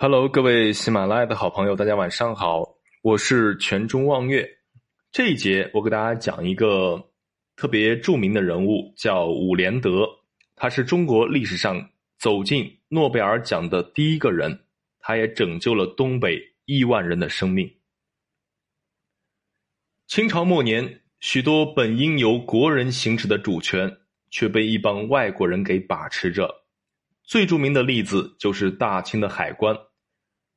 [0.00, 2.62] Hello，各位喜马拉雅的好朋友，大家晚上好，
[3.02, 4.48] 我是全中望月。
[5.10, 7.04] 这一节我给大家讲一个
[7.56, 10.08] 特别著名的人物，叫伍连德，
[10.54, 11.84] 他是中国历史上
[12.16, 14.56] 走进诺贝尔奖的第一个人，
[15.00, 17.68] 他也拯救了东北亿万人的生命。
[20.06, 23.98] 清朝末年，许多本应由国人行使的主权，
[24.30, 26.48] 却被一帮外国人给把持着。
[27.24, 29.76] 最著名的例子就是大清的海关。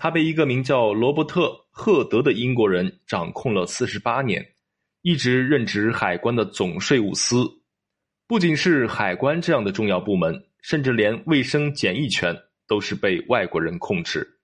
[0.00, 4.54] 他被一个名叫罗伯特·赫德的英国人掌控了四十八年，
[5.02, 7.44] 一直任职海关的总税务司。
[8.28, 12.36] 不仅是海关这样的重要部门，甚至连卫生检疫权
[12.68, 14.38] 都是被外国人控制。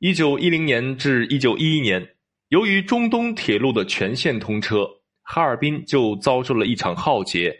[0.00, 2.06] 一九一零年至一九一一年，
[2.48, 4.86] 由于中东铁路的全线通车，
[5.22, 7.56] 哈尔滨就遭受了一场浩劫，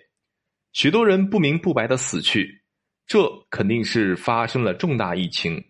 [0.75, 2.63] 许多人不明不白的死去，
[3.07, 5.65] 这肯定是发生了重大疫情。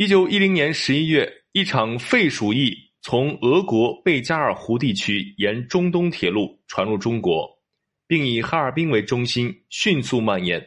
[0.00, 7.50] 一九一零年十一月，一场肺鼠疫从俄国贝加尔湖地区沿中东铁路传入中国，
[8.06, 10.64] 并以哈尔滨为中心迅速蔓延，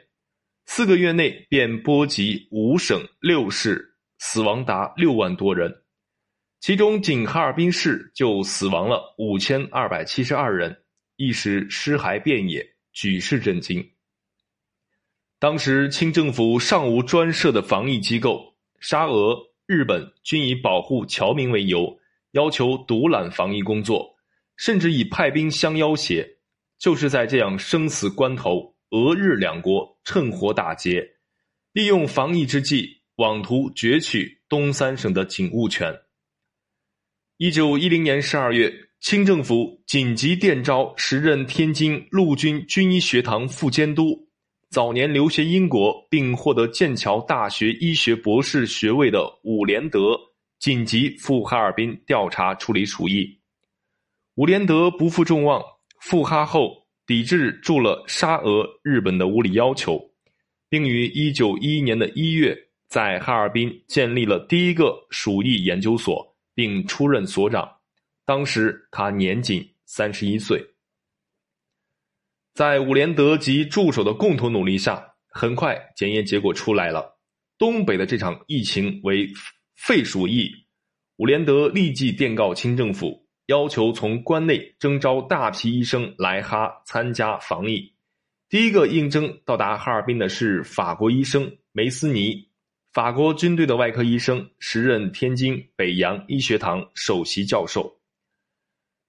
[0.66, 5.74] 四个月内便波及五省六市，死亡达六万多人，
[6.60, 10.76] 其中仅哈尔滨市就死亡了五千二百七十二人，
[11.16, 13.92] 一时尸骸遍野，举世震惊。
[15.40, 18.51] 当时清政府尚无专设的防疫机构。
[18.82, 21.98] 沙俄、日本均以保护侨民为由，
[22.32, 24.16] 要求独揽防疫工作，
[24.58, 26.28] 甚至以派兵相要挟。
[26.80, 31.08] 就是在这样生死关头，俄日两国趁火打劫，
[31.74, 35.96] 利用防疫之际，妄图攫取东三省的警务权。
[37.38, 44.31] 一九一零年十二月，清政府紧急电召时任天津陆军军医学堂副监督。
[44.72, 50.18] 早年留学英国并获得剑桥大学医学博士学位的伍连德
[50.60, 53.38] 紧急赴哈尔滨调查处理鼠疫。
[54.36, 55.62] 伍连德不负众望，
[56.00, 56.72] 赴哈后
[57.06, 60.02] 抵制住了沙俄、日本的无理要求，
[60.70, 67.70] 并于一九一一年的一月在哈尔滨建立了第一个鼠疫研究所，并出任所长。
[68.26, 70.66] 当时他年仅三十一岁。
[72.62, 77.18] 在伍连德及助手的共同努力下，很快检验结果出来了。
[77.58, 79.28] 东北的这场疫情为
[79.76, 80.48] 肺鼠疫。
[81.18, 87.92] 伍连德立即电告清政府，要求从关内征召大批医生来哈参加防疫。
[88.48, 92.48] 第一个应征到达哈尔滨的是法国医生梅斯尼，
[92.94, 98.01] 法国军队的外科医生，时任天津北洋医学堂首席教授。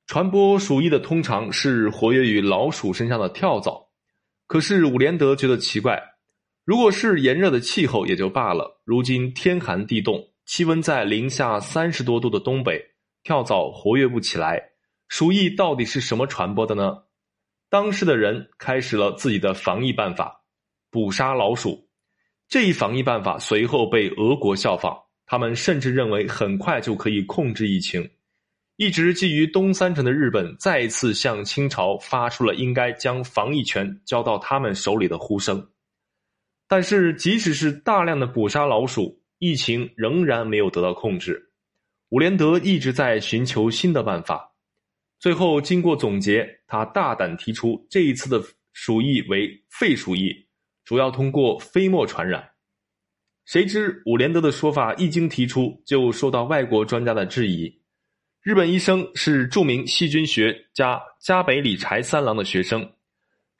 [0.06, 3.88] 传播鼠疫的通常是活跃于老鼠身上的跳蚤，
[4.46, 6.02] 可是伍连德觉得奇怪，
[6.64, 12.84] 如果是炎热的气候也就罢了，如今天寒地冻，气温在零下三十多度的东北，
[13.22, 14.60] 跳蚤活跃不起来，
[15.08, 17.04] 鼠疫到底是什么传播的呢？
[17.70, 20.42] 当时的人开始了自己的防疫办法，
[20.90, 21.88] 捕杀老鼠。
[22.48, 28.10] 这一防疫办法随后被俄国效仿，他们甚至认为很快就可以控制疫情。
[28.76, 35.70] 一直觊觎东三省的日本再次向清朝发出了应该将防疫权交到他们手里的呼声，
[36.66, 41.50] 但是即使是大量的捕杀老鼠，疫情仍然没有得到控制。
[42.08, 44.54] 伍连德一直在寻求新的办法，
[45.18, 50.34] 最后经过总结，他大胆提出这一次的鼠疫为肺鼠疫，
[50.84, 52.50] 主要通过飞沫传染。
[53.44, 57.81] 谁知伍连德的说法一经提出，就受到外国专家的质疑。
[58.42, 62.90] 日本医生是著名细菌学家加北里柴三郎的学生，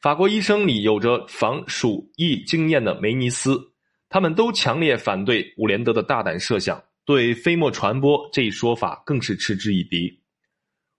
[0.01, 3.61] 法国医生里有着防鼠疫经验的梅尼斯，
[4.09, 10.21] 他们都强烈反对伍连德的大胆设想，对飞沫传播这一说法更是嗤之以鼻。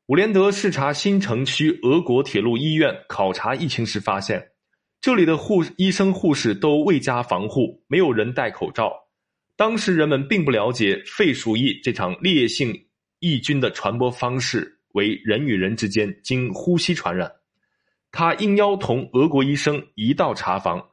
[0.05, 4.51] 伍连德视察新城区俄国铁路医院考察疫情时发现，
[5.01, 8.93] 这里的护医生护士都未加防护，没有人戴口罩。
[9.57, 12.73] 当时人们并不了解肺鼠疫这场烈性。
[13.23, 17.31] 疫菌的传播方式为人与人之间经呼吸传染。
[18.11, 20.89] 他应邀同俄国医生一道查房，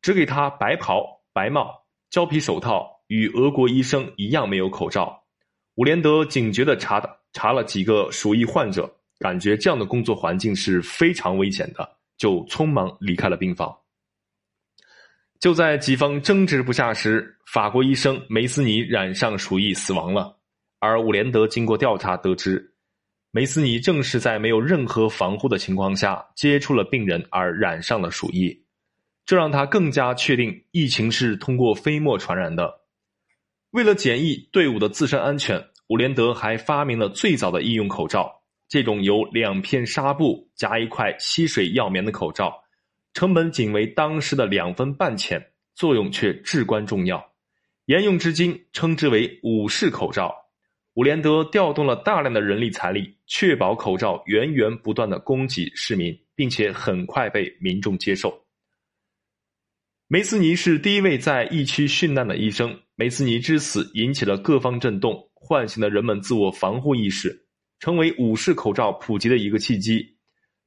[0.00, 5.24] 只给他白袍、白帽、胶皮手套，与俄国医生一样没有口罩。
[5.74, 7.02] 伍连德警觉地查
[7.32, 8.88] 查了几个鼠疫患者，
[9.18, 13.76] 感觉这样的工作环境是非常危险的，就匆忙离开了病房。
[15.40, 20.38] 就在几方争执不下时，法国医生梅斯尼染上鼠疫死亡了。
[20.82, 22.74] 而伍连德经过调查得知，
[23.30, 28.64] 梅斯尼正是在没有任何防护的情况下接触了病人而染上了鼠疫，
[29.24, 32.80] 这让他更加确定疫情是通过飞沫传染的。
[33.70, 38.42] 为了检疫队伍的自身安全，伍连德还发明了最早的医用口罩。
[38.68, 42.60] 这种由两片纱布夹一块吸水药棉的口罩，
[43.14, 45.40] 成本仅为当时的两分半钱，
[45.76, 47.24] 作用却至关重要。
[47.84, 50.34] 沿用至今，称之为“武士口罩”。
[50.94, 58.44] 伍连德调动了大量的人力财力，确保口罩源源不断的供给市民，并且很快被民众接受。
[60.06, 62.78] 梅斯尼是第一位在疫区殉难的医生。
[62.94, 67.46] 梅斯尼之死引起了各方震动，唤醒了人们自我防护意识，
[67.80, 70.18] 成为武士口罩普及的一个契机。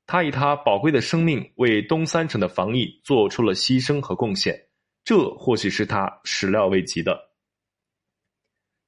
[0.07, 4.59] 他以他宝贵的生命为东三省的防疫做出了牺牲和贡献，
[5.03, 7.34] 这或许是他始料未及的。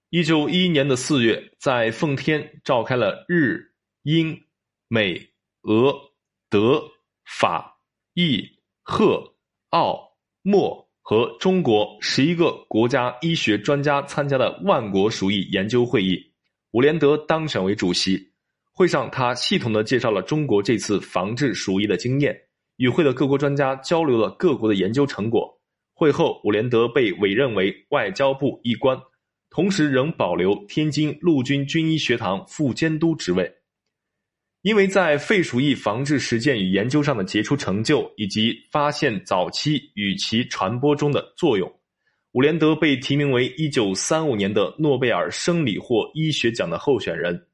[0.10, 3.60] 一九一一年的四月，在奉天召开了日、
[4.04, 4.42] 英、
[4.88, 5.20] 美、
[5.64, 5.94] 俄、
[6.50, 6.82] 德、
[7.26, 7.78] 法、
[8.14, 8.42] 意、
[8.84, 9.22] 赫、
[9.72, 10.10] 奥、
[10.44, 16.18] 墨和中国十一个国家医学专家参加的万国鼠疫研究会议，
[16.72, 18.32] 伍连德当选为主席。
[18.72, 22.34] 会上，他系统的介绍了中国这次防治鼠疫的经验，
[22.78, 25.60] 与会的各国专家交流了各国的研究成果。
[25.94, 28.98] 会后，伍连德被委任为外交部医官。
[29.50, 33.52] 同时，仍保留天津陆军军医学堂副监督职位。
[34.64, 41.72] 因为在肺鼠疫防治实践与研究上的杰出成就，以及发现早期与其传播中的作用，
[42.34, 47.48] 伍连德被提名为1935年的诺贝尔生理或医学奖的候选人。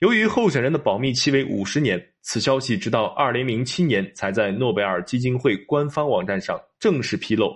[0.00, 7.54] 由于候选人的保密期为五十年，此消息直到2007年才在诺贝尔基金会官方网站上正式披露。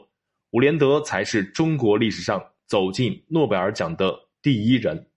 [0.52, 2.40] 伍连德才是中国历史上。
[2.68, 5.08] 走进诺贝尔奖的第一人。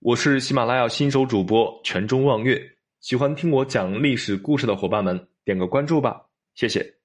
[0.00, 6.95] 我是喜马拉雅新手主播全中望月，喜欢听我讲历史故事的伙伴们，点个关注吧，谢谢。